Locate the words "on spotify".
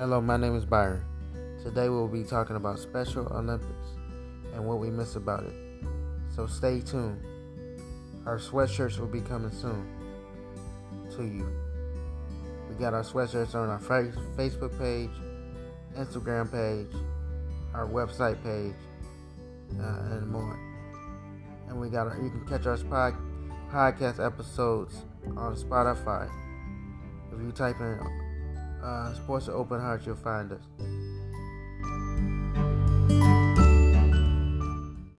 25.36-26.26